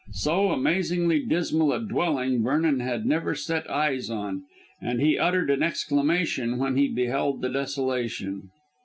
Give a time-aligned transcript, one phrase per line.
[0.13, 4.45] So amazingly dismal a dwelling Vernon had never set eyes on,
[4.81, 8.49] and he uttered an exclamation when he beheld the desolation.